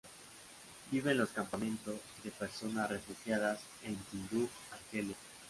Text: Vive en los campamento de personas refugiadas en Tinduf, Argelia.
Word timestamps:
Vive 0.89 1.11
en 1.11 1.19
los 1.19 1.29
campamento 1.29 1.91
de 2.23 2.31
personas 2.31 2.89
refugiadas 2.89 3.59
en 3.83 3.95
Tinduf, 4.09 4.49
Argelia. 4.71 5.15